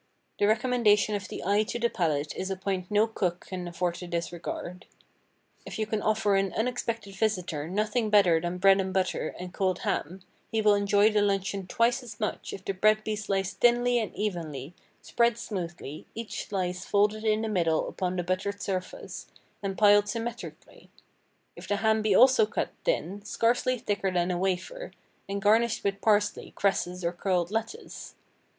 The 0.39 0.47
recommendation 0.47 1.13
of 1.13 1.27
the 1.27 1.43
eye 1.43 1.61
to 1.65 1.77
the 1.77 1.87
palate 1.87 2.35
is 2.35 2.49
a 2.49 2.55
point 2.55 2.89
no 2.89 3.05
cook 3.05 3.41
can 3.41 3.67
afford 3.67 3.93
to 3.99 4.07
disregard. 4.07 4.87
If 5.63 5.77
you 5.77 5.85
can 5.85 6.01
offer 6.01 6.35
an 6.35 6.51
unexpected 6.53 7.13
visitor 7.15 7.67
nothing 7.69 8.09
better 8.09 8.41
than 8.41 8.57
bread 8.57 8.81
and 8.81 8.91
butter 8.91 9.35
and 9.37 9.53
cold 9.53 9.81
ham, 9.85 10.23
he 10.51 10.59
will 10.59 10.73
enjoy 10.73 11.11
the 11.11 11.21
luncheon 11.21 11.67
twice 11.67 12.01
as 12.01 12.19
much 12.19 12.51
if 12.51 12.65
the 12.65 12.73
bread 12.73 13.03
be 13.03 13.15
sliced 13.15 13.59
thinly 13.59 13.99
and 13.99 14.15
evenly, 14.15 14.73
spread 15.03 15.37
smoothly, 15.37 16.07
each 16.15 16.47
slice 16.47 16.83
folded 16.83 17.23
in 17.23 17.43
the 17.43 17.47
middle 17.47 17.87
upon 17.87 18.15
the 18.15 18.23
buttered 18.23 18.59
surface, 18.59 19.27
and 19.61 19.77
piled 19.77 20.09
symmetrically; 20.09 20.89
if 21.55 21.67
the 21.67 21.75
ham 21.75 22.01
be 22.01 22.15
also 22.15 22.47
cut 22.47 22.71
thin, 22.85 23.23
scarcely 23.23 23.77
thicker 23.77 24.09
than 24.09 24.31
a 24.31 24.37
wafer, 24.39 24.93
and 25.29 25.43
garnished 25.43 25.83
with 25.83 26.01
parsley, 26.01 26.53
cresses, 26.55 27.05
or 27.05 27.11
curled 27.13 27.51
lettuce. 27.51 28.15